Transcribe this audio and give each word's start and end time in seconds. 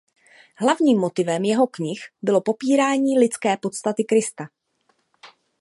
Hlavním 0.55 0.99
motivem 0.99 1.43
jeho 1.43 1.67
knih 1.67 1.99
bylo 2.21 2.41
popírání 2.41 3.19
lidské 3.19 3.57
podstaty 3.57 4.03
Krista. 4.03 4.47